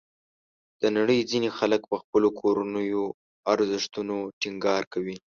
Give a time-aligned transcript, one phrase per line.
[0.81, 3.03] د نړۍ ځینې خلک په خپلو کورنیو
[3.53, 5.17] ارزښتونو ټینګار کوي.